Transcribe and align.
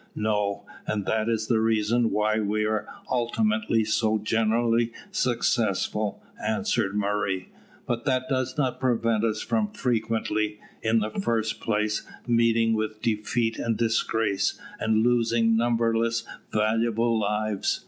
"No, 0.15 0.65
and 0.87 1.05
that 1.05 1.29
is 1.29 1.45
the 1.45 1.59
reason 1.59 2.09
why 2.09 2.39
we 2.39 2.65
are 2.65 2.87
ultimately 3.11 3.85
so 3.85 4.17
generally 4.17 4.91
successful," 5.11 6.23
answered 6.43 6.95
Murray. 6.95 7.49
"But 7.85 8.03
that 8.05 8.27
does 8.27 8.57
not 8.57 8.79
prevent 8.79 9.23
us 9.23 9.43
from 9.43 9.67
frequently, 9.67 10.59
in 10.81 11.01
the 11.01 11.11
first 11.11 11.59
place, 11.59 12.01
meeting 12.25 12.73
with 12.73 13.03
defeat 13.03 13.59
and 13.59 13.77
disgrace, 13.77 14.59
and 14.79 15.03
losing 15.03 15.55
numberless 15.55 16.23
valuable 16.51 17.19
lives. 17.19 17.79